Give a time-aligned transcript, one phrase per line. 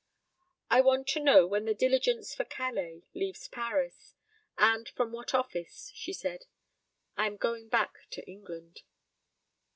[0.71, 4.15] "I want to know when the diligence for Calais leaves Paris,
[4.57, 6.45] and from what office," she said.
[7.17, 8.81] "I am going back to England."